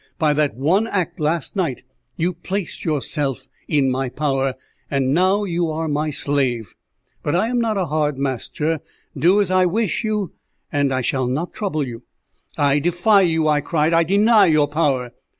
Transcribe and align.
By 0.17 0.33
that 0.33 0.55
one 0.55 0.87
act 0.87 1.19
last 1.19 1.55
night 1.55 1.83
you 2.17 2.33
placed 2.33 2.83
yourself 2.83 3.45
in 3.67 3.91
my 3.91 4.09
power, 4.09 4.55
and 4.89 5.13
now 5.13 5.43
you 5.43 5.69
are 5.69 5.87
my 5.87 6.09
slave. 6.09 6.73
But 7.21 7.35
I 7.35 7.49
am 7.49 7.61
not 7.61 7.77
a 7.77 7.85
hard 7.85 8.17
master. 8.17 8.79
Do 9.15 9.39
as 9.39 9.51
I 9.51 9.67
wish 9.67 10.03
you, 10.03 10.33
and 10.71 10.91
I 10.91 11.01
shall 11.01 11.27
not 11.27 11.53
trouble 11.53 11.87
you." 11.87 12.01
"I 12.57 12.79
defy 12.79 13.21
you!" 13.21 13.47
I 13.47 13.61
cried. 13.61 13.93
"I 13.93 14.01
deny 14.03 14.47
your 14.47 14.67
power!" 14.67 15.11